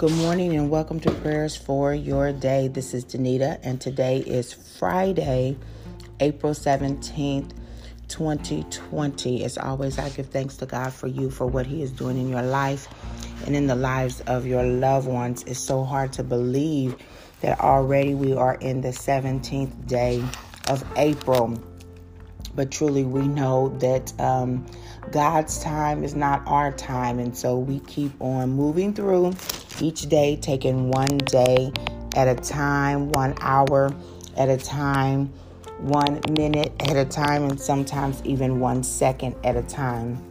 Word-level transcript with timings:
Good 0.00 0.12
morning 0.12 0.56
and 0.56 0.70
welcome 0.70 0.98
to 1.00 1.10
Prayers 1.10 1.54
for 1.54 1.92
Your 1.92 2.32
Day. 2.32 2.68
This 2.68 2.94
is 2.94 3.04
Danita, 3.04 3.60
and 3.62 3.78
today 3.78 4.20
is 4.20 4.50
Friday, 4.50 5.58
April 6.20 6.54
17th, 6.54 7.50
2020. 8.08 9.44
As 9.44 9.58
always, 9.58 9.98
I 9.98 10.08
give 10.08 10.28
thanks 10.28 10.56
to 10.56 10.64
God 10.64 10.94
for 10.94 11.06
you 11.06 11.28
for 11.30 11.46
what 11.46 11.66
He 11.66 11.82
is 11.82 11.92
doing 11.92 12.16
in 12.16 12.30
your 12.30 12.40
life 12.40 12.88
and 13.44 13.54
in 13.54 13.66
the 13.66 13.74
lives 13.74 14.22
of 14.22 14.46
your 14.46 14.62
loved 14.62 15.06
ones. 15.06 15.42
It's 15.42 15.60
so 15.60 15.84
hard 15.84 16.14
to 16.14 16.24
believe 16.24 16.96
that 17.42 17.60
already 17.60 18.14
we 18.14 18.32
are 18.32 18.54
in 18.54 18.80
the 18.80 18.92
17th 18.92 19.86
day 19.86 20.24
of 20.70 20.82
April. 20.96 21.62
But 22.54 22.70
truly, 22.70 23.04
we 23.04 23.28
know 23.28 23.68
that 23.80 24.18
um, 24.18 24.64
God's 25.12 25.62
time 25.62 26.04
is 26.04 26.14
not 26.14 26.42
our 26.46 26.72
time. 26.72 27.18
And 27.18 27.36
so 27.36 27.58
we 27.58 27.80
keep 27.80 28.12
on 28.22 28.48
moving 28.52 28.94
through 28.94 29.34
each 29.80 30.08
day, 30.08 30.36
taking 30.36 30.90
one 30.90 31.18
day 31.18 31.72
at 32.16 32.28
a 32.28 32.34
time, 32.34 33.10
one 33.10 33.34
hour 33.40 33.94
at 34.36 34.48
a 34.48 34.56
time, 34.56 35.26
one 35.78 36.20
minute 36.30 36.72
at 36.80 36.96
a 36.96 37.04
time, 37.04 37.44
and 37.44 37.60
sometimes 37.60 38.22
even 38.24 38.60
one 38.60 38.82
second 38.82 39.34
at 39.44 39.56
a 39.56 39.62
time. 39.62 40.24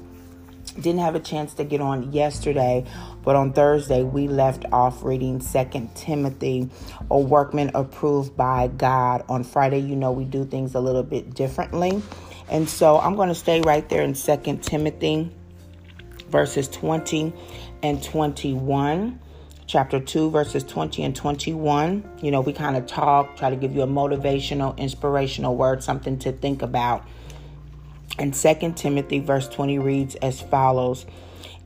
Didn't 0.76 1.00
have 1.00 1.16
a 1.16 1.20
chance 1.20 1.54
to 1.56 1.64
get 1.64 1.82
on 1.82 2.14
yesterday, 2.14 2.86
but 3.24 3.36
on 3.36 3.54
Thursday 3.54 4.04
we 4.04 4.28
left 4.28 4.66
off 4.72 5.04
reading 5.04 5.42
Second 5.42 5.94
Timothy, 5.96 6.70
a 7.10 7.18
workman 7.18 7.72
approved 7.74 8.38
by 8.38 8.68
God. 8.68 9.26
On 9.28 9.44
Friday, 9.44 9.80
you 9.80 9.96
know, 9.96 10.12
we 10.12 10.26
do 10.26 10.46
things 10.46 10.76
a 10.76 10.80
little 10.80 11.04
bit 11.04 11.34
differently. 11.34 12.02
And 12.50 12.70
so 12.70 13.00
I'm 13.00 13.16
going 13.16 13.30
to 13.30 13.36
stay 13.36 13.62
right 13.62 13.88
there 13.90 14.04
in 14.04 14.16
Second 14.16 14.64
Timothy 14.64 15.32
verses 16.30 16.68
20 16.70 17.34
and 17.84 18.02
21 18.04 19.20
chapter 19.70 20.00
2 20.00 20.32
verses 20.32 20.64
20 20.64 21.04
and 21.04 21.16
21 21.16 22.04
you 22.24 22.32
know 22.32 22.42
we 22.42 22.52
kind 22.52 22.76
of 22.76 22.88
talk 22.88 23.38
try 23.38 23.52
to 23.52 23.56
give 23.56 23.76
you 23.76 23.84
a 23.84 23.88
motivational 23.88 24.76
inspirational 24.78 25.56
word 25.56 25.84
something 25.84 26.18
to 26.18 26.32
think 26.32 26.64
about 26.64 27.06
and 28.18 28.36
Second 28.36 28.76
timothy 28.76 29.20
verse 29.20 29.48
20 29.48 29.78
reads 29.78 30.16
as 30.16 30.42
follows 30.42 31.06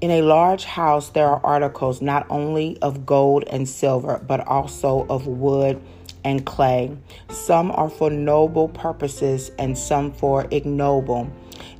in 0.01 0.11
a 0.11 0.21
large 0.21 0.65
house 0.65 1.11
there 1.11 1.27
are 1.27 1.39
articles 1.45 2.01
not 2.01 2.25
only 2.29 2.77
of 2.81 3.05
gold 3.05 3.45
and 3.47 3.69
silver 3.69 4.21
but 4.27 4.45
also 4.49 5.07
of 5.07 5.25
wood 5.25 5.81
and 6.25 6.45
clay. 6.45 6.95
Some 7.29 7.69
are 7.71 7.89
for 7.89 8.09
noble 8.09 8.69
purposes 8.69 9.51
and 9.59 9.77
some 9.77 10.13
for 10.13 10.47
ignoble. 10.51 11.29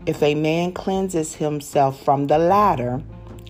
If 0.06 0.22
a 0.22 0.36
man 0.36 0.74
cleanses 0.74 1.36
himself 1.36 2.04
from 2.04 2.28
the 2.28 2.38
latter, 2.38 3.02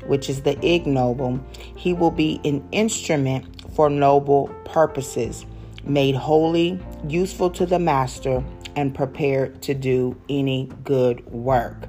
which 0.08 0.30
is 0.30 0.42
the 0.42 0.58
ignoble, 0.66 1.40
he 1.76 1.94
will 1.94 2.12
be 2.12 2.40
an 2.44 2.68
instrument 2.72 3.46
for 3.73 3.90
noble 3.90 4.48
purposes, 4.66 5.46
made 5.84 6.16
holy, 6.16 6.80
useful 7.08 7.50
to 7.52 7.66
the 7.66 7.80
master, 7.80 8.44
and 8.76 8.94
prepared 8.96 9.62
to 9.62 9.74
do 9.74 10.20
any 10.30 10.70
good 10.84 11.26
work. 11.31 11.88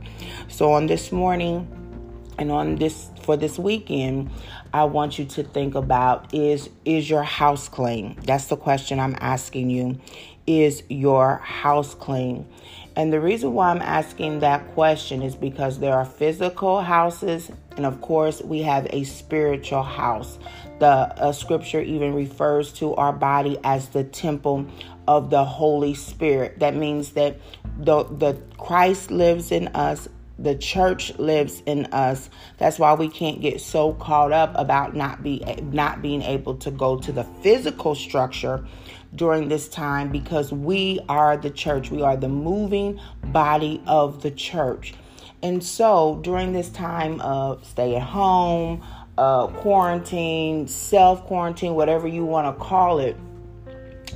So 0.49 0.73
on 0.73 0.87
this 0.87 1.13
morning 1.13 1.69
and 2.39 2.51
on 2.51 2.77
this 2.77 3.11
for 3.23 3.37
this 3.37 3.59
weekend, 3.59 4.31
I 4.75 4.83
want 4.83 5.21
you 5.21 5.25
to 5.25 5.45
think 5.45 5.77
about 5.77 6.35
is 6.35 6.69
is 6.85 7.09
your 7.09 7.23
house 7.23 7.69
clean? 7.69 8.19
That's 8.25 8.47
the 8.47 8.57
question 8.57 8.99
I'm 8.99 9.17
asking 9.21 9.71
you. 9.71 10.01
Is 10.49 10.83
your 10.89 11.37
house 11.37 11.95
clean? 11.95 12.45
And 12.97 13.13
the 13.13 13.21
reason 13.21 13.55
why 13.55 13.71
I'm 13.71 13.81
asking 13.81 14.41
that 14.41 14.67
question 14.75 15.23
is 15.23 15.37
because 15.37 15.79
there 15.79 15.95
are 15.95 16.05
physical 16.05 16.81
houses, 16.81 17.53
and 17.77 17.87
of 17.87 18.01
course, 18.01 18.43
we 18.43 18.63
have 18.63 18.89
a 18.91 19.05
spiritual 19.05 19.85
house. 19.85 20.41
The 20.81 20.89
uh, 20.89 21.31
scripture 21.31 21.81
even 21.81 22.13
refers 22.13 22.73
to 22.75 22.97
our 22.97 23.13
body 23.13 23.59
as 23.63 23.91
the 23.91 24.03
temple 24.03 24.67
of 25.07 25.31
the 25.31 25.45
Holy 25.45 25.95
Spirit. 25.95 26.59
That 26.59 26.75
means 26.75 27.13
that 27.13 27.39
the, 27.79 28.03
the 28.03 28.41
Christ 28.59 29.13
lives 29.13 29.53
in 29.53 29.69
us, 29.69 30.09
the 30.39 30.55
church 30.57 31.17
lives 31.19 31.63
in 31.67 31.87
us. 31.87 32.29
That's 32.59 32.79
why 32.79 32.95
we 32.95 33.09
can't 33.09 33.41
get 33.41 33.61
so 33.61 33.93
caught 33.95 34.33
up 34.33 34.53
about 34.57 34.95
not 34.95 35.23
be 35.23 35.45
not 35.63 36.03
being 36.03 36.23
able 36.23 36.57
to 36.57 36.71
go 36.71 36.99
to 36.99 37.13
the 37.13 37.25
physical 37.43 37.95
structure 37.95 38.67
during 39.15 39.49
this 39.49 39.69
time 39.69 40.11
because 40.11 40.53
we 40.53 41.01
are 41.09 41.37
the 41.37 41.51
church. 41.51 41.91
We 41.91 42.03
are 42.03 42.17
the 42.17 42.29
moving 42.29 43.01
body 43.23 43.83
of 43.87 44.23
the 44.23 44.31
church. 44.31 44.95
And 45.43 45.63
so 45.63 46.21
during 46.23 46.53
this 46.53 46.71
time 46.71 47.21
of 47.21 47.65
stay 47.65 47.97
at 47.97 48.03
home, 48.03 48.83
uh, 49.19 49.47
quarantine, 49.49 50.67
self 50.67 51.25
quarantine, 51.27 51.75
whatever 51.75 52.09
you 52.09 52.25
want 52.25 52.47
to 52.57 52.65
call 52.65 52.99
it, 52.99 53.17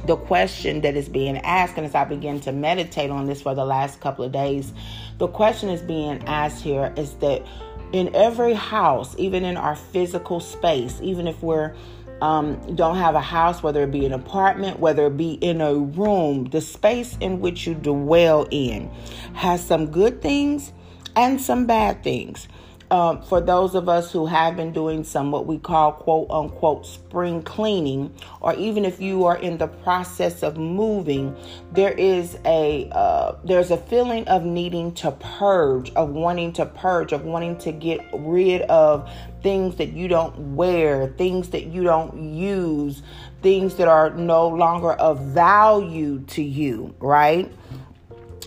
the 0.06 0.16
question 0.16 0.81
that 0.82 0.97
is 0.97 1.09
being 1.09 1.38
asked, 1.38 1.76
and 1.76 1.87
as 1.87 1.94
I 1.94 2.04
begin 2.04 2.41
to 2.41 2.53
meditate 2.53 3.10
on 3.10 3.26
this 3.26 3.43
for 3.43 3.54
the 3.54 3.65
last 3.65 4.00
couple 4.00 4.25
of 4.25 4.32
days, 4.32 4.72
the 5.19 5.28
question 5.28 5.69
is 5.69 5.82
being 5.82 6.22
asked 6.26 6.62
here 6.62 6.93
is 6.97 7.15
that 7.15 7.44
in 7.93 8.15
every 8.15 8.54
house, 8.54 9.15
even 9.19 9.44
in 9.44 9.56
our 9.56 9.76
physical 9.76 10.41
space, 10.41 10.99
even 11.03 11.26
if 11.26 11.43
we're 11.43 11.75
um, 12.21 12.75
don't 12.75 12.97
have 12.97 13.15
a 13.15 13.21
house, 13.21 13.62
whether 13.62 13.84
it 13.84 13.93
be 13.93 14.04
an 14.04 14.12
apartment, 14.12 14.81
whether 14.81 15.06
it 15.06 15.16
be 15.16 15.34
in 15.34 15.60
a 15.60 15.75
room, 15.75 16.47
the 16.47 16.60
space 16.60 17.16
in 17.20 17.41
which 17.41 17.65
you 17.65 17.75
dwell 17.75 18.49
in 18.50 18.91
has 19.34 19.65
some 19.65 19.87
good 19.87 20.20
things 20.20 20.72
and 21.15 21.41
some 21.41 21.66
bad 21.66 22.03
things 22.03 22.49
um, 22.91 23.22
for 23.22 23.41
those 23.41 23.75
of 23.75 23.88
us 23.88 24.10
who 24.10 24.26
have 24.26 24.56
been 24.56 24.72
doing 24.72 25.04
some 25.04 25.31
what 25.31 25.47
we 25.47 25.59
call 25.59 25.93
quote 25.93 26.28
unquote 26.31 26.87
spring 26.87 27.43
cleaning, 27.43 28.15
or 28.41 28.54
even 28.54 28.84
if 28.84 29.00
you 29.00 29.25
are 29.26 29.37
in 29.37 29.59
the 29.59 29.66
process 29.66 30.43
of 30.43 30.56
moving, 30.56 31.37
there 31.72 31.93
is 31.93 32.38
a 32.44 32.88
uh, 32.93 33.37
there's 33.44 33.71
a 33.71 33.76
feeling 33.76 34.26
of 34.28 34.44
needing 34.44 34.93
to 34.94 35.12
purge, 35.12 35.91
of 35.91 36.10
wanting 36.10 36.53
to 36.54 36.66
purge, 36.66 37.12
of 37.12 37.25
wanting 37.25 37.59
to 37.59 37.72
get 37.72 38.00
rid 38.15 38.62
of 38.62 39.10
things 39.43 39.76
that 39.76 39.93
you 39.93 40.09
don't 40.09 40.56
wear, 40.56 41.09
things 41.19 41.50
that 41.50 41.66
you 41.66 41.84
don't 41.84 42.34
use, 42.34 43.03
things 43.43 43.76
that 43.76 43.88
are 43.88 44.10
no 44.10 44.49
longer 44.49 44.93
of 44.93 45.20
value 45.20 46.20
to 46.20 46.43
you, 46.43 46.94
right? 46.99 47.53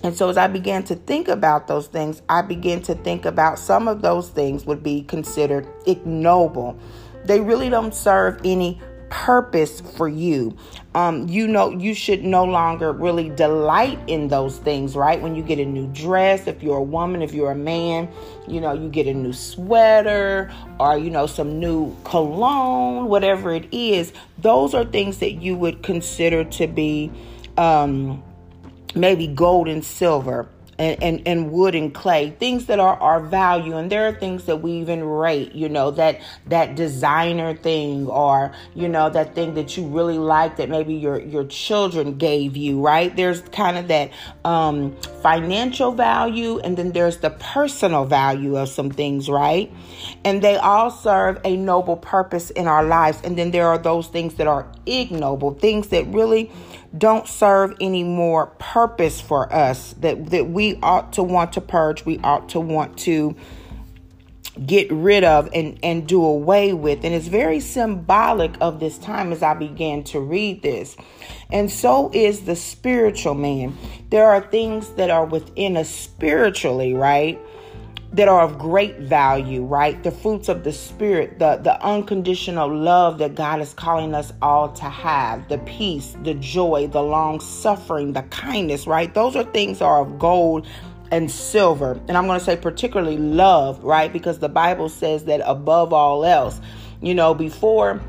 And 0.03 0.15
so, 0.15 0.29
as 0.29 0.37
I 0.37 0.47
began 0.47 0.83
to 0.85 0.95
think 0.95 1.27
about 1.27 1.67
those 1.67 1.87
things, 1.87 2.21
I 2.27 2.41
began 2.41 2.81
to 2.83 2.95
think 2.95 3.25
about 3.25 3.59
some 3.59 3.87
of 3.87 4.01
those 4.01 4.29
things 4.29 4.65
would 4.65 4.81
be 4.81 5.03
considered 5.03 5.67
ignoble. 5.85 6.79
They 7.25 7.39
really 7.39 7.69
don't 7.69 7.93
serve 7.93 8.41
any 8.43 8.81
purpose 9.11 9.81
for 9.81 10.07
you. 10.07 10.57
Um, 10.95 11.27
you 11.27 11.47
know, 11.47 11.69
you 11.69 11.93
should 11.93 12.23
no 12.23 12.45
longer 12.45 12.91
really 12.93 13.29
delight 13.29 13.99
in 14.07 14.29
those 14.29 14.57
things, 14.57 14.95
right? 14.95 15.21
When 15.21 15.35
you 15.35 15.43
get 15.43 15.59
a 15.59 15.65
new 15.65 15.87
dress, 15.87 16.47
if 16.47 16.63
you're 16.63 16.77
a 16.77 16.83
woman, 16.83 17.21
if 17.21 17.33
you're 17.33 17.51
a 17.51 17.55
man, 17.55 18.09
you 18.47 18.59
know, 18.61 18.73
you 18.73 18.89
get 18.89 19.07
a 19.07 19.13
new 19.13 19.33
sweater 19.33 20.51
or, 20.79 20.97
you 20.97 21.09
know, 21.09 21.27
some 21.27 21.59
new 21.59 21.95
cologne, 22.05 23.07
whatever 23.07 23.53
it 23.53 23.67
is, 23.71 24.13
those 24.39 24.73
are 24.73 24.85
things 24.85 25.19
that 25.19 25.33
you 25.33 25.55
would 25.55 25.83
consider 25.83 26.45
to 26.45 26.67
be. 26.67 27.11
Um, 27.57 28.23
maybe 28.95 29.27
gold 29.27 29.67
and 29.67 29.83
silver 29.83 30.47
and, 30.81 31.03
and, 31.03 31.27
and 31.27 31.51
wood 31.51 31.75
and 31.75 31.93
clay 31.93 32.31
things 32.31 32.65
that 32.65 32.79
are 32.79 32.95
our 32.97 33.19
value. 33.19 33.77
And 33.77 33.91
there 33.91 34.07
are 34.07 34.13
things 34.13 34.45
that 34.45 34.57
we 34.57 34.71
even 34.73 35.03
rate 35.03 35.53
you 35.53 35.69
know 35.69 35.91
that 35.91 36.19
that 36.47 36.75
designer 36.75 37.55
thing 37.55 38.07
or 38.07 38.51
you 38.73 38.87
know 38.87 39.09
that 39.09 39.35
thing 39.35 39.53
that 39.53 39.77
you 39.77 39.85
really 39.87 40.17
like 40.17 40.57
that 40.57 40.69
maybe 40.69 40.95
your 40.95 41.19
your 41.19 41.43
children 41.45 42.17
gave 42.17 42.57
you 42.57 42.81
right? 42.81 43.15
There's 43.15 43.41
kind 43.41 43.77
of 43.77 43.87
that 43.89 44.11
um, 44.43 44.95
financial 45.21 45.91
value 45.91 46.59
and 46.59 46.75
then 46.75 46.93
there's 46.93 47.17
the 47.17 47.29
personal 47.29 48.05
value 48.05 48.57
of 48.57 48.69
some 48.69 48.89
things 48.89 49.29
right? 49.29 49.71
And 50.25 50.41
they 50.41 50.55
all 50.55 50.89
serve 50.89 51.39
a 51.45 51.55
noble 51.57 51.97
purpose 51.97 52.49
in 52.49 52.67
our 52.67 52.83
lives. 52.83 53.21
And 53.23 53.37
then 53.37 53.51
there 53.51 53.67
are 53.67 53.77
those 53.77 54.07
things 54.07 54.35
that 54.35 54.47
are 54.47 54.67
ignoble 54.87 55.53
things 55.53 55.89
that 55.89 56.07
really 56.07 56.51
don't 56.97 57.27
serve 57.27 57.75
any 57.79 58.03
more 58.03 58.47
purpose 58.59 59.21
for 59.21 59.51
us 59.53 59.93
that 59.99 60.31
that 60.31 60.49
we 60.49 60.77
ought 60.81 61.13
to 61.13 61.23
want 61.23 61.53
to 61.53 61.61
purge 61.61 62.05
we 62.05 62.19
ought 62.19 62.49
to 62.49 62.59
want 62.59 62.97
to 62.97 63.35
get 64.65 64.91
rid 64.91 65.23
of 65.23 65.49
and 65.53 65.79
and 65.83 66.07
do 66.07 66.23
away 66.23 66.73
with. 66.73 67.03
And 67.03 67.13
it's 67.13 67.27
very 67.27 67.59
symbolic 67.59 68.55
of 68.59 68.79
this 68.79 68.97
time 68.97 69.31
as 69.31 69.41
I 69.41 69.53
began 69.53 70.03
to 70.05 70.19
read 70.19 70.61
this. 70.61 70.95
And 71.51 71.71
so 71.71 72.11
is 72.13 72.41
the 72.41 72.55
spiritual 72.55 73.33
man. 73.33 73.77
There 74.09 74.29
are 74.29 74.41
things 74.41 74.89
that 74.91 75.09
are 75.09 75.25
within 75.25 75.77
us 75.77 75.89
spiritually 75.89 76.93
right 76.93 77.39
that 78.13 78.27
are 78.27 78.41
of 78.41 78.57
great 78.57 78.99
value, 78.99 79.63
right? 79.63 80.01
The 80.03 80.11
fruits 80.11 80.49
of 80.49 80.63
the 80.63 80.73
Spirit, 80.73 81.39
the, 81.39 81.57
the 81.57 81.81
unconditional 81.81 82.73
love 82.73 83.19
that 83.19 83.35
God 83.35 83.61
is 83.61 83.73
calling 83.73 84.13
us 84.13 84.33
all 84.41 84.69
to 84.73 84.85
have, 84.85 85.47
the 85.47 85.59
peace, 85.59 86.15
the 86.23 86.33
joy, 86.33 86.87
the 86.87 87.01
long 87.01 87.39
suffering, 87.39 88.11
the 88.11 88.23
kindness, 88.23 88.85
right? 88.85 89.13
Those 89.13 89.35
are 89.35 89.45
things 89.45 89.81
are 89.81 90.01
of 90.01 90.19
gold 90.19 90.67
and 91.09 91.31
silver. 91.31 91.99
And 92.07 92.17
I'm 92.17 92.25
going 92.25 92.39
to 92.39 92.43
say 92.43 92.57
particularly 92.57 93.17
love, 93.17 93.81
right? 93.83 94.11
Because 94.11 94.39
the 94.39 94.49
Bible 94.49 94.89
says 94.89 95.25
that 95.25 95.41
above 95.45 95.93
all 95.93 96.25
else, 96.25 96.59
you 97.01 97.13
know, 97.15 97.33
before 97.33 98.01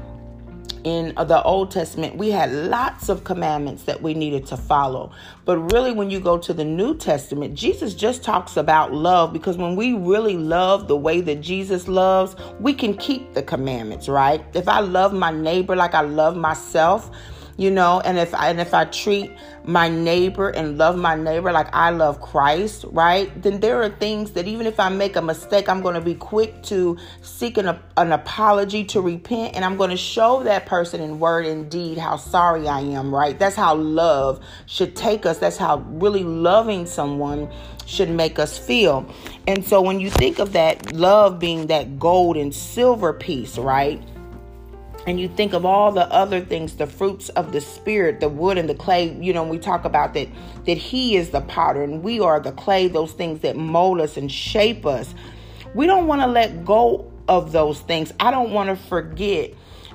in 0.84 1.14
the 1.14 1.42
Old 1.42 1.70
Testament, 1.70 2.16
we 2.16 2.30
had 2.30 2.52
lots 2.52 3.08
of 3.08 3.24
commandments 3.24 3.84
that 3.84 4.02
we 4.02 4.14
needed 4.14 4.46
to 4.46 4.56
follow. 4.56 5.12
But 5.44 5.58
really, 5.72 5.92
when 5.92 6.10
you 6.10 6.20
go 6.20 6.38
to 6.38 6.52
the 6.52 6.64
New 6.64 6.96
Testament, 6.96 7.54
Jesus 7.54 7.94
just 7.94 8.22
talks 8.22 8.56
about 8.56 8.92
love 8.92 9.32
because 9.32 9.56
when 9.56 9.76
we 9.76 9.94
really 9.94 10.36
love 10.36 10.88
the 10.88 10.96
way 10.96 11.20
that 11.20 11.40
Jesus 11.40 11.88
loves, 11.88 12.36
we 12.60 12.74
can 12.74 12.96
keep 12.96 13.34
the 13.34 13.42
commandments, 13.42 14.08
right? 14.08 14.44
If 14.54 14.68
I 14.68 14.80
love 14.80 15.12
my 15.12 15.30
neighbor 15.30 15.76
like 15.76 15.94
I 15.94 16.02
love 16.02 16.36
myself, 16.36 17.10
you 17.56 17.70
know 17.70 18.00
and 18.04 18.18
if 18.18 18.34
I, 18.34 18.50
and 18.50 18.60
if 18.60 18.74
I 18.74 18.84
treat 18.84 19.30
my 19.64 19.88
neighbor 19.88 20.48
and 20.48 20.78
love 20.78 20.96
my 20.96 21.14
neighbor 21.14 21.52
like 21.52 21.68
I 21.72 21.90
love 21.90 22.20
Christ 22.20 22.84
right 22.88 23.30
then 23.42 23.60
there 23.60 23.82
are 23.82 23.90
things 23.90 24.32
that 24.32 24.46
even 24.46 24.66
if 24.66 24.80
I 24.80 24.88
make 24.88 25.16
a 25.16 25.22
mistake 25.22 25.68
I'm 25.68 25.82
going 25.82 25.94
to 25.94 26.00
be 26.00 26.14
quick 26.14 26.62
to 26.64 26.96
seek 27.20 27.58
an, 27.58 27.78
an 27.96 28.12
apology 28.12 28.84
to 28.86 29.00
repent 29.00 29.54
and 29.54 29.64
I'm 29.64 29.76
going 29.76 29.90
to 29.90 29.96
show 29.96 30.42
that 30.44 30.66
person 30.66 31.00
in 31.00 31.18
word 31.18 31.46
and 31.46 31.70
deed 31.70 31.98
how 31.98 32.16
sorry 32.16 32.68
I 32.68 32.80
am 32.80 33.14
right? 33.14 33.38
That's 33.38 33.56
how 33.56 33.74
love 33.74 34.44
should 34.66 34.96
take 34.96 35.26
us. 35.26 35.38
That's 35.38 35.56
how 35.56 35.78
really 35.78 36.24
loving 36.24 36.86
someone 36.86 37.50
should 37.86 38.10
make 38.10 38.38
us 38.38 38.58
feel. 38.58 39.06
And 39.46 39.64
so 39.64 39.82
when 39.82 40.00
you 40.00 40.10
think 40.10 40.38
of 40.38 40.52
that 40.52 40.92
love 40.92 41.38
being 41.38 41.66
that 41.66 41.98
gold 41.98 42.36
and 42.36 42.54
silver 42.54 43.12
piece 43.12 43.58
right 43.58 44.02
and 45.06 45.20
you 45.20 45.28
think 45.28 45.52
of 45.52 45.64
all 45.64 45.92
the 45.92 46.06
other 46.12 46.40
things 46.40 46.76
the 46.76 46.86
fruits 46.86 47.28
of 47.30 47.52
the 47.52 47.60
spirit 47.60 48.20
the 48.20 48.28
wood 48.28 48.58
and 48.58 48.68
the 48.68 48.74
clay 48.74 49.12
you 49.20 49.32
know 49.32 49.42
we 49.44 49.58
talk 49.58 49.84
about 49.84 50.14
that 50.14 50.28
that 50.66 50.78
he 50.78 51.16
is 51.16 51.30
the 51.30 51.40
potter 51.42 51.82
and 51.82 52.02
we 52.02 52.20
are 52.20 52.40
the 52.40 52.52
clay 52.52 52.88
those 52.88 53.12
things 53.12 53.40
that 53.40 53.56
mold 53.56 54.00
us 54.00 54.16
and 54.16 54.30
shape 54.30 54.86
us. 54.86 55.14
We 55.74 55.86
don't 55.86 56.06
want 56.06 56.20
to 56.22 56.26
let 56.26 56.64
go 56.64 57.10
of 57.28 57.52
those 57.52 57.80
things. 57.80 58.12
I 58.20 58.30
don't 58.30 58.52
want 58.52 58.68
to 58.68 58.76
forget 58.76 59.54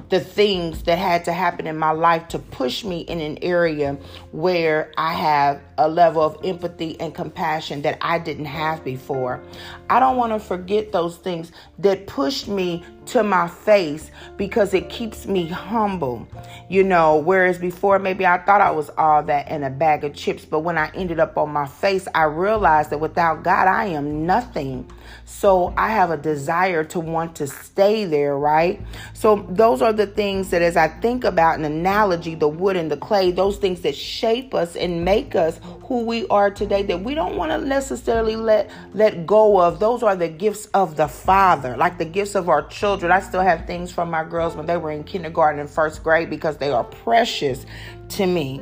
the 0.09 0.19
things 0.19 0.83
that 0.83 0.97
had 0.97 1.25
to 1.25 1.33
happen 1.33 1.67
in 1.67 1.77
my 1.77 1.91
life 1.91 2.29
to 2.29 2.39
push 2.39 2.83
me 2.83 3.01
in 3.01 3.19
an 3.19 3.39
area 3.41 3.97
where 4.31 4.91
I 4.97 5.13
have 5.13 5.61
a 5.77 5.87
level 5.87 6.21
of 6.21 6.37
empathy 6.43 6.99
and 6.99 7.13
compassion 7.13 7.81
that 7.83 7.97
I 8.01 8.19
didn't 8.19 8.45
have 8.45 8.83
before. 8.83 9.41
I 9.89 9.99
don't 9.99 10.17
want 10.17 10.33
to 10.33 10.39
forget 10.39 10.91
those 10.91 11.17
things 11.17 11.51
that 11.79 12.07
pushed 12.07 12.47
me 12.47 12.83
to 13.07 13.23
my 13.23 13.47
face 13.47 14.11
because 14.35 14.73
it 14.73 14.89
keeps 14.89 15.25
me 15.27 15.47
humble. 15.47 16.27
You 16.69 16.83
know, 16.83 17.17
whereas 17.17 17.57
before 17.57 17.99
maybe 17.99 18.25
I 18.25 18.37
thought 18.39 18.59
I 18.59 18.71
was 18.71 18.89
all 18.97 19.23
that 19.23 19.49
in 19.49 19.63
a 19.63 19.69
bag 19.69 20.03
of 20.03 20.13
chips, 20.13 20.45
but 20.45 20.59
when 20.59 20.77
I 20.77 20.91
ended 20.93 21.19
up 21.19 21.37
on 21.37 21.51
my 21.51 21.67
face, 21.67 22.07
I 22.13 22.23
realized 22.23 22.89
that 22.89 22.99
without 22.99 23.43
God, 23.43 23.67
I 23.67 23.85
am 23.85 24.25
nothing. 24.25 24.89
So 25.23 25.73
I 25.77 25.89
have 25.89 26.11
a 26.11 26.17
desire 26.17 26.83
to 26.85 26.99
want 26.99 27.35
to 27.37 27.47
stay 27.47 28.05
there, 28.05 28.37
right? 28.37 28.81
So 29.13 29.45
those 29.49 29.81
are 29.81 29.93
the 29.93 30.07
things 30.07 30.49
that, 30.49 30.61
as 30.61 30.75
I 30.75 30.87
think 30.87 31.23
about 31.23 31.59
an 31.59 31.65
analogy, 31.65 32.35
the 32.35 32.47
wood 32.47 32.75
and 32.75 32.91
the 32.91 32.97
clay, 32.97 33.31
those 33.31 33.57
things 33.57 33.81
that 33.81 33.95
shape 33.95 34.53
us 34.53 34.75
and 34.75 35.05
make 35.05 35.35
us 35.35 35.59
who 35.83 36.05
we 36.05 36.27
are 36.27 36.51
today, 36.51 36.83
that 36.83 37.01
we 37.01 37.15
don't 37.15 37.35
want 37.35 37.51
to 37.51 37.65
necessarily 37.65 38.35
let 38.35 38.69
let 38.93 39.25
go 39.25 39.61
of. 39.61 39.79
Those 39.79 40.03
are 40.03 40.15
the 40.15 40.27
gifts 40.27 40.65
of 40.67 40.95
the 40.95 41.07
Father, 41.07 41.77
like 41.77 41.97
the 41.97 42.05
gifts 42.05 42.35
of 42.35 42.49
our 42.49 42.65
children. 42.67 43.11
I 43.11 43.19
still 43.19 43.41
have 43.41 43.65
things 43.65 43.91
from 43.91 44.09
my 44.09 44.23
girls 44.23 44.55
when 44.55 44.65
they 44.65 44.77
were 44.77 44.91
in 44.91 45.03
kindergarten 45.03 45.59
and 45.59 45.69
first 45.69 46.03
grade 46.03 46.29
because 46.29 46.57
they 46.57 46.71
are 46.71 46.83
precious 46.83 47.65
to 48.09 48.25
me. 48.25 48.61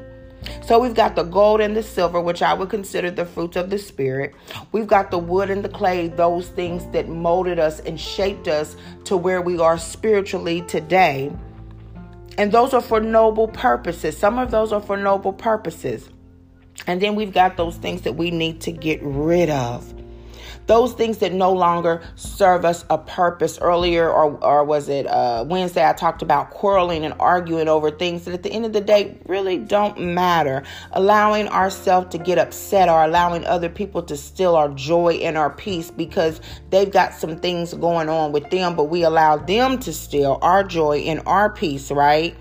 So 0.61 0.79
we've 0.79 0.93
got 0.93 1.15
the 1.15 1.23
gold 1.23 1.61
and 1.61 1.75
the 1.75 1.83
silver, 1.83 2.21
which 2.21 2.41
I 2.41 2.53
would 2.53 2.69
consider 2.69 3.11
the 3.11 3.25
fruits 3.25 3.55
of 3.55 3.69
the 3.69 3.79
Spirit. 3.79 4.33
We've 4.71 4.87
got 4.87 5.11
the 5.11 5.17
wood 5.17 5.49
and 5.49 5.63
the 5.63 5.69
clay, 5.69 6.07
those 6.07 6.49
things 6.49 6.85
that 6.87 7.09
molded 7.09 7.59
us 7.59 7.79
and 7.79 7.99
shaped 7.99 8.47
us 8.47 8.75
to 9.05 9.17
where 9.17 9.41
we 9.41 9.59
are 9.59 9.77
spiritually 9.77 10.61
today. 10.61 11.31
And 12.37 12.51
those 12.51 12.73
are 12.73 12.81
for 12.81 12.99
noble 12.99 13.47
purposes. 13.47 14.17
Some 14.17 14.37
of 14.37 14.51
those 14.51 14.73
are 14.73 14.81
for 14.81 14.97
noble 14.97 15.33
purposes. 15.33 16.09
And 16.87 17.01
then 17.01 17.15
we've 17.15 17.33
got 17.33 17.57
those 17.57 17.77
things 17.77 18.01
that 18.01 18.13
we 18.13 18.31
need 18.31 18.61
to 18.61 18.71
get 18.71 18.99
rid 19.01 19.49
of 19.49 19.95
those 20.67 20.93
things 20.93 21.19
that 21.19 21.31
no 21.31 21.51
longer 21.53 22.01
serve 22.15 22.65
us 22.65 22.85
a 22.89 22.97
purpose. 22.97 23.59
Earlier, 23.59 24.09
or, 24.09 24.43
or 24.43 24.63
was 24.63 24.89
it 24.89 25.05
uh, 25.07 25.45
Wednesday, 25.47 25.87
I 25.87 25.93
talked 25.93 26.21
about 26.21 26.49
quarreling 26.51 27.05
and 27.05 27.13
arguing 27.19 27.67
over 27.67 27.91
things 27.91 28.25
that 28.25 28.33
at 28.33 28.43
the 28.43 28.51
end 28.51 28.65
of 28.65 28.73
the 28.73 28.81
day 28.81 29.17
really 29.27 29.57
don't 29.57 29.99
matter. 29.99 30.63
Allowing 30.91 31.47
ourselves 31.47 32.09
to 32.09 32.17
get 32.17 32.37
upset 32.37 32.89
or 32.89 33.03
allowing 33.03 33.45
other 33.45 33.69
people 33.69 34.01
to 34.03 34.17
steal 34.17 34.55
our 34.55 34.69
joy 34.69 35.13
and 35.15 35.37
our 35.37 35.49
peace 35.49 35.91
because 35.91 36.41
they've 36.69 36.91
got 36.91 37.13
some 37.13 37.37
things 37.37 37.73
going 37.73 38.09
on 38.09 38.31
with 38.31 38.49
them, 38.49 38.75
but 38.75 38.85
we 38.85 39.03
allow 39.03 39.37
them 39.37 39.79
to 39.79 39.93
steal 39.93 40.39
our 40.41 40.63
joy 40.63 40.97
and 40.99 41.21
our 41.25 41.49
peace, 41.51 41.91
right? 41.91 42.35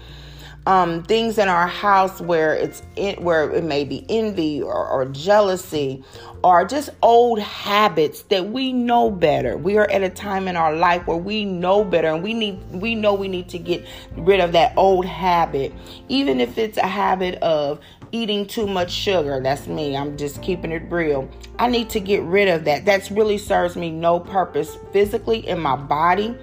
Um, 0.67 1.03
things 1.03 1.37
in 1.37 1.49
our 1.49 1.67
house 1.67 2.21
where 2.21 2.55
it's 2.55 2.83
in, 2.97 3.23
where 3.23 3.51
it 3.51 3.65
may 3.65 3.85
be 3.85 4.07
envy 4.09 4.63
or, 4.63 4.89
or 4.89 5.05
jealousy 5.07 6.03
or 6.43 6.65
just 6.65 6.91
old 7.03 7.39
habits 7.39 8.23
that 8.25 8.49
we 8.49 8.73
know 8.73 9.11
better. 9.11 9.57
We 9.57 9.77
are 9.77 9.91
at 9.91 10.03
a 10.03 10.09
time 10.09 10.49
in 10.49 10.57
our 10.57 10.75
life 10.75 11.07
where 11.07 11.19
we 11.19 11.45
know 11.45 11.85
better 11.85 12.09
and 12.09 12.23
we 12.23 12.33
need 12.33 12.59
we 12.71 12.95
know 12.95 13.15
we 13.15 13.29
need 13.29 13.49
to 13.51 13.59
get 13.59 13.87
rid 14.17 14.41
of 14.41 14.53
that 14.53 14.73
old 14.77 15.05
habit. 15.05 15.73
Even 16.09 16.41
if 16.41 16.57
it's 16.57 16.79
a 16.79 16.87
habit 16.87 17.37
of 17.43 17.81
eating 18.15 18.47
too 18.47 18.67
much 18.67 18.93
sugar. 18.93 19.41
That's 19.41 19.67
me. 19.67 19.97
I'm 19.97 20.17
just 20.17 20.41
keeping 20.41 20.71
it 20.71 20.85
real. 20.91 21.29
I 21.59 21.69
need 21.69 21.91
to 21.91 22.01
get 22.01 22.23
rid 22.23 22.47
of 22.47 22.65
that. 22.65 22.85
That's 22.85 23.11
really 23.11 23.39
serves 23.39 23.75
me 23.75 23.91
no 23.91 24.21
purpose 24.21 24.79
physically 24.93 25.47
in 25.49 25.59
my 25.59 25.75
body 25.75 26.37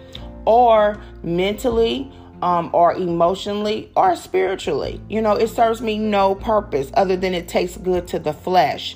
or 0.45 1.01
mentally 1.23 2.11
um, 2.41 2.69
or 2.73 2.93
emotionally 2.93 3.91
or 3.95 4.15
spiritually. 4.15 5.01
You 5.09 5.21
know, 5.21 5.35
it 5.35 5.49
serves 5.49 5.81
me 5.81 5.97
no 5.97 6.35
purpose 6.35 6.91
other 6.93 7.15
than 7.15 7.33
it 7.33 7.47
tastes 7.47 7.77
good 7.77 8.07
to 8.09 8.19
the 8.19 8.33
flesh. 8.33 8.95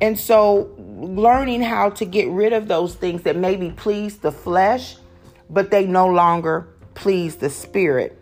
And 0.00 0.18
so, 0.18 0.70
learning 0.78 1.62
how 1.62 1.90
to 1.90 2.04
get 2.04 2.28
rid 2.28 2.52
of 2.52 2.68
those 2.68 2.94
things 2.94 3.22
that 3.22 3.36
maybe 3.36 3.70
please 3.70 4.18
the 4.18 4.30
flesh, 4.30 4.96
but 5.50 5.70
they 5.70 5.86
no 5.86 6.06
longer 6.06 6.68
please 6.94 7.36
the 7.36 7.50
spirit. 7.50 8.20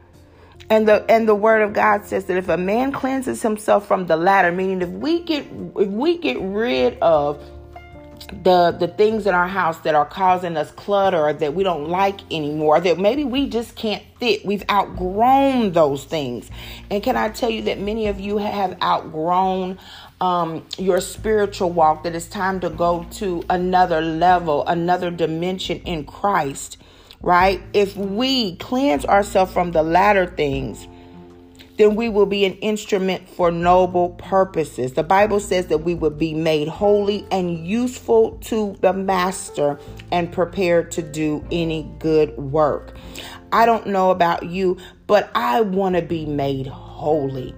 And 0.68 0.88
the 0.88 1.04
and 1.08 1.28
the 1.28 1.34
word 1.34 1.62
of 1.62 1.72
God 1.72 2.04
says 2.06 2.24
that 2.24 2.36
if 2.36 2.48
a 2.48 2.56
man 2.56 2.92
cleanses 2.92 3.42
himself 3.42 3.86
from 3.86 4.06
the 4.06 4.16
latter, 4.16 4.50
meaning 4.50 4.82
if 4.82 4.88
we 4.88 5.22
get 5.22 5.46
if 5.76 5.88
we 5.88 6.18
get 6.18 6.40
rid 6.40 6.98
of 6.98 7.42
the 8.42 8.76
the 8.78 8.88
things 8.88 9.26
in 9.26 9.34
our 9.34 9.48
house 9.48 9.78
that 9.80 9.94
are 9.94 10.04
causing 10.04 10.56
us 10.56 10.70
clutter 10.72 11.32
that 11.32 11.54
we 11.54 11.62
don't 11.62 11.88
like 11.88 12.20
anymore 12.32 12.80
that 12.80 12.98
maybe 12.98 13.24
we 13.24 13.48
just 13.48 13.76
can't 13.76 14.02
fit. 14.18 14.44
We've 14.44 14.64
outgrown 14.70 15.72
those 15.72 16.04
things. 16.04 16.50
And 16.90 17.02
can 17.02 17.16
i 17.16 17.28
tell 17.28 17.50
you 17.50 17.62
that 17.62 17.78
many 17.78 18.06
of 18.08 18.20
you 18.20 18.38
have 18.38 18.80
outgrown 18.82 19.78
um, 20.20 20.66
your 20.78 21.00
spiritual 21.00 21.70
walk 21.70 22.04
that 22.04 22.14
it's 22.14 22.26
time 22.26 22.60
to 22.60 22.70
go 22.70 23.06
to 23.12 23.44
another 23.50 24.00
level 24.00 24.66
another 24.66 25.10
dimension 25.10 25.80
in 25.80 26.04
christ 26.04 26.78
right? 27.22 27.62
If 27.72 27.96
we 27.96 28.56
cleanse 28.56 29.04
ourselves 29.04 29.52
from 29.52 29.72
the 29.72 29.82
latter 29.82 30.26
things 30.26 30.86
then 31.76 31.94
we 31.94 32.08
will 32.08 32.26
be 32.26 32.44
an 32.44 32.54
instrument 32.54 33.28
for 33.28 33.50
noble 33.50 34.10
purposes. 34.10 34.94
The 34.94 35.02
Bible 35.02 35.40
says 35.40 35.66
that 35.66 35.78
we 35.78 35.94
will 35.94 36.10
be 36.10 36.34
made 36.34 36.68
holy 36.68 37.26
and 37.30 37.66
useful 37.66 38.38
to 38.42 38.76
the 38.80 38.92
master 38.92 39.78
and 40.10 40.32
prepared 40.32 40.90
to 40.92 41.02
do 41.02 41.44
any 41.50 41.90
good 41.98 42.36
work. 42.36 42.96
I 43.52 43.66
don't 43.66 43.86
know 43.86 44.10
about 44.10 44.44
you, 44.46 44.78
but 45.06 45.30
I 45.34 45.60
want 45.60 45.96
to 45.96 46.02
be 46.02 46.26
made 46.26 46.66
holy. 46.66 47.54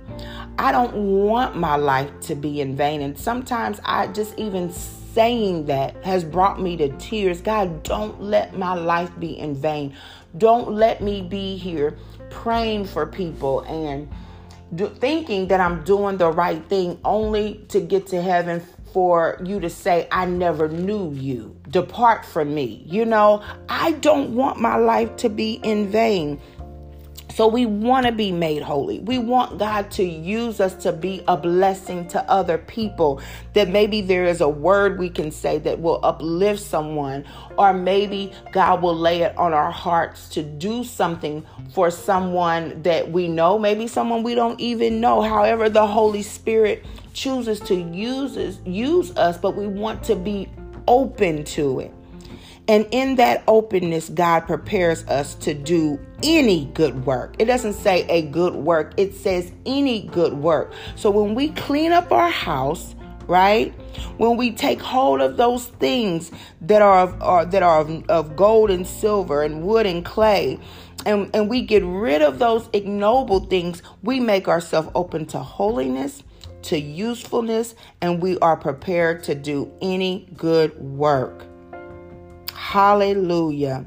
I 0.58 0.72
don't 0.72 0.94
want 0.94 1.56
my 1.56 1.76
life 1.76 2.10
to 2.22 2.34
be 2.34 2.60
in 2.60 2.74
vain. 2.76 3.00
And 3.00 3.16
sometimes 3.16 3.80
I 3.84 4.08
just 4.08 4.36
even 4.38 4.72
saying 4.72 5.66
that 5.66 5.96
has 6.04 6.24
brought 6.24 6.60
me 6.60 6.76
to 6.76 6.88
tears. 6.98 7.40
God, 7.40 7.82
don't 7.82 8.20
let 8.20 8.56
my 8.56 8.74
life 8.74 9.10
be 9.18 9.38
in 9.38 9.54
vain. 9.54 9.94
Don't 10.36 10.72
let 10.72 11.00
me 11.00 11.22
be 11.22 11.56
here 11.56 11.96
praying 12.30 12.84
for 12.86 13.06
people 13.06 13.60
and 13.60 14.08
do, 14.74 14.88
thinking 14.88 15.48
that 15.48 15.60
I'm 15.60 15.82
doing 15.84 16.18
the 16.18 16.30
right 16.30 16.62
thing 16.68 16.98
only 17.04 17.64
to 17.68 17.80
get 17.80 18.06
to 18.08 18.20
heaven 18.20 18.62
for 18.92 19.40
you 19.44 19.60
to 19.60 19.70
say, 19.70 20.08
I 20.10 20.26
never 20.26 20.68
knew 20.68 21.12
you. 21.12 21.56
Depart 21.68 22.24
from 22.24 22.54
me. 22.54 22.82
You 22.86 23.04
know, 23.04 23.42
I 23.68 23.92
don't 23.92 24.34
want 24.34 24.60
my 24.60 24.76
life 24.76 25.16
to 25.18 25.28
be 25.28 25.54
in 25.62 25.90
vain. 25.90 26.40
So 27.38 27.46
we 27.46 27.66
want 27.66 28.04
to 28.04 28.10
be 28.10 28.32
made 28.32 28.64
holy. 28.64 28.98
We 28.98 29.18
want 29.18 29.58
God 29.58 29.92
to 29.92 30.02
use 30.02 30.58
us 30.58 30.74
to 30.82 30.90
be 30.92 31.22
a 31.28 31.36
blessing 31.36 32.08
to 32.08 32.20
other 32.28 32.58
people. 32.58 33.22
That 33.52 33.68
maybe 33.68 34.00
there 34.00 34.24
is 34.24 34.40
a 34.40 34.48
word 34.48 34.98
we 34.98 35.08
can 35.08 35.30
say 35.30 35.58
that 35.58 35.78
will 35.78 36.00
uplift 36.02 36.60
someone, 36.60 37.24
or 37.56 37.72
maybe 37.72 38.32
God 38.50 38.82
will 38.82 38.96
lay 38.96 39.22
it 39.22 39.38
on 39.38 39.54
our 39.54 39.70
hearts 39.70 40.28
to 40.30 40.42
do 40.42 40.82
something 40.82 41.46
for 41.72 41.92
someone 41.92 42.82
that 42.82 43.12
we 43.12 43.28
know, 43.28 43.56
maybe 43.56 43.86
someone 43.86 44.24
we 44.24 44.34
don't 44.34 44.58
even 44.58 45.00
know. 45.00 45.22
However, 45.22 45.68
the 45.68 45.86
Holy 45.86 46.24
Spirit 46.24 46.84
chooses 47.12 47.60
to 47.60 47.76
use 47.76 48.36
us, 48.36 48.58
use 48.66 49.16
us, 49.16 49.38
but 49.38 49.54
we 49.54 49.68
want 49.68 50.02
to 50.02 50.16
be 50.16 50.48
open 50.88 51.44
to 51.44 51.78
it. 51.78 51.94
And 52.68 52.86
in 52.90 53.16
that 53.16 53.42
openness, 53.48 54.10
God 54.10 54.40
prepares 54.40 55.02
us 55.04 55.34
to 55.36 55.54
do 55.54 55.98
any 56.22 56.66
good 56.74 57.06
work. 57.06 57.34
It 57.38 57.46
doesn't 57.46 57.72
say 57.72 58.06
a 58.08 58.22
good 58.22 58.54
work, 58.54 58.92
it 58.98 59.14
says 59.14 59.50
any 59.64 60.02
good 60.02 60.34
work. 60.34 60.72
So 60.94 61.10
when 61.10 61.34
we 61.34 61.48
clean 61.48 61.92
up 61.92 62.12
our 62.12 62.30
house, 62.30 62.94
right? 63.26 63.72
When 64.18 64.36
we 64.36 64.50
take 64.50 64.80
hold 64.80 65.20
of 65.20 65.36
those 65.36 65.66
things 65.66 66.30
that 66.62 66.82
are 66.82 67.00
of, 67.00 67.22
are, 67.22 67.44
that 67.46 67.62
are 67.62 67.80
of, 67.80 68.04
of 68.08 68.36
gold 68.36 68.70
and 68.70 68.86
silver 68.86 69.42
and 69.42 69.62
wood 69.62 69.86
and 69.86 70.04
clay, 70.04 70.58
and, 71.06 71.30
and 71.34 71.48
we 71.48 71.62
get 71.62 71.82
rid 71.84 72.20
of 72.22 72.38
those 72.38 72.68
ignoble 72.72 73.40
things, 73.40 73.82
we 74.02 74.20
make 74.20 74.48
ourselves 74.48 74.90
open 74.94 75.26
to 75.26 75.38
holiness, 75.38 76.22
to 76.62 76.78
usefulness, 76.78 77.74
and 78.00 78.20
we 78.20 78.38
are 78.40 78.56
prepared 78.56 79.22
to 79.24 79.34
do 79.34 79.72
any 79.80 80.28
good 80.36 80.78
work. 80.78 81.47
Hallelujah. 82.68 83.86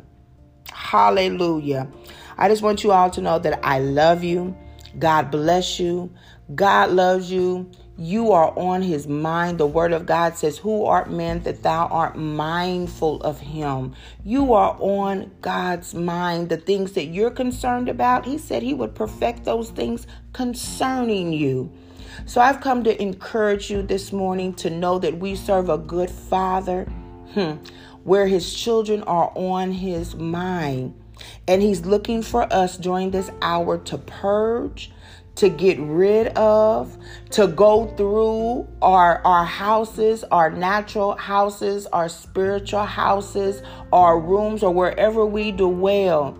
Hallelujah. 0.73 1.87
I 2.35 2.49
just 2.49 2.63
want 2.63 2.83
you 2.83 2.91
all 2.91 3.11
to 3.11 3.21
know 3.21 3.37
that 3.37 3.59
I 3.63 3.77
love 3.77 4.23
you. 4.23 4.57
God 4.97 5.29
bless 5.29 5.79
you. 5.79 6.11
God 6.55 6.89
loves 6.89 7.29
you. 7.29 7.69
You 7.99 8.31
are 8.31 8.57
on 8.57 8.81
his 8.81 9.07
mind. 9.07 9.59
The 9.59 9.67
word 9.67 9.93
of 9.93 10.07
God 10.07 10.35
says, 10.35 10.57
Who 10.57 10.85
art 10.85 11.11
man 11.11 11.43
that 11.43 11.61
thou 11.61 11.89
art 11.89 12.17
mindful 12.17 13.21
of 13.21 13.39
him? 13.39 13.93
You 14.25 14.53
are 14.53 14.75
on 14.79 15.29
God's 15.41 15.93
mind. 15.93 16.49
The 16.49 16.57
things 16.57 16.93
that 16.93 17.05
you're 17.05 17.29
concerned 17.29 17.87
about, 17.87 18.25
he 18.25 18.39
said 18.39 18.63
he 18.63 18.73
would 18.73 18.95
perfect 18.95 19.45
those 19.45 19.69
things 19.69 20.07
concerning 20.33 21.33
you. 21.33 21.71
So 22.25 22.41
I've 22.41 22.61
come 22.61 22.83
to 22.85 22.99
encourage 22.99 23.69
you 23.69 23.83
this 23.83 24.11
morning 24.11 24.55
to 24.55 24.71
know 24.71 24.97
that 24.97 25.19
we 25.19 25.35
serve 25.35 25.69
a 25.69 25.77
good 25.77 26.09
father 26.09 26.87
hmm, 27.33 27.53
where 28.03 28.27
his 28.27 28.53
children 28.53 29.03
are 29.03 29.31
on 29.35 29.71
his 29.71 30.15
mind. 30.15 30.93
And 31.47 31.61
he's 31.61 31.85
looking 31.85 32.21
for 32.21 32.51
us 32.51 32.77
during 32.77 33.11
this 33.11 33.29
hour 33.41 33.77
to 33.77 33.97
purge, 33.97 34.91
to 35.35 35.49
get 35.49 35.79
rid 35.79 36.27
of, 36.29 36.97
to 37.31 37.47
go 37.47 37.87
through 37.95 38.67
our, 38.81 39.21
our 39.25 39.45
houses, 39.45 40.23
our 40.25 40.49
natural 40.49 41.15
houses, 41.15 41.85
our 41.87 42.09
spiritual 42.09 42.85
houses, 42.85 43.61
our 43.93 44.19
rooms, 44.19 44.63
or 44.63 44.71
wherever 44.71 45.25
we 45.25 45.51
dwell, 45.51 46.37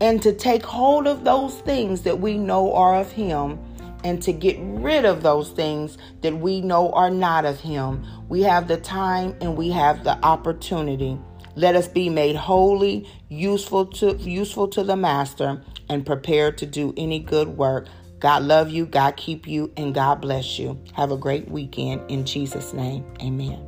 and 0.00 0.22
to 0.22 0.32
take 0.32 0.64
hold 0.64 1.06
of 1.06 1.24
those 1.24 1.54
things 1.60 2.02
that 2.02 2.20
we 2.20 2.36
know 2.36 2.72
are 2.74 2.96
of 2.96 3.10
Him 3.12 3.58
and 4.04 4.22
to 4.22 4.32
get 4.32 4.56
rid 4.60 5.04
of 5.04 5.22
those 5.22 5.50
things 5.50 5.98
that 6.22 6.38
we 6.38 6.60
know 6.60 6.92
are 6.92 7.10
not 7.10 7.44
of 7.44 7.60
Him. 7.60 8.06
We 8.28 8.42
have 8.42 8.68
the 8.68 8.76
time 8.76 9.36
and 9.40 9.56
we 9.56 9.70
have 9.70 10.04
the 10.04 10.18
opportunity. 10.24 11.18
Let 11.56 11.74
us 11.74 11.88
be 11.88 12.08
made 12.08 12.36
holy, 12.36 13.08
useful 13.28 13.86
to 13.86 14.16
useful 14.16 14.68
to 14.68 14.84
the 14.84 14.96
master 14.96 15.62
and 15.88 16.06
prepared 16.06 16.58
to 16.58 16.66
do 16.66 16.94
any 16.96 17.18
good 17.18 17.48
work. 17.48 17.88
God 18.20 18.42
love 18.42 18.70
you, 18.70 18.86
God 18.86 19.16
keep 19.16 19.46
you, 19.46 19.72
and 19.76 19.94
God 19.94 20.20
bless 20.20 20.58
you. 20.58 20.78
Have 20.94 21.12
a 21.12 21.16
great 21.16 21.48
weekend 21.48 22.08
in 22.10 22.24
Jesus' 22.24 22.72
name. 22.72 23.04
Amen. 23.20 23.67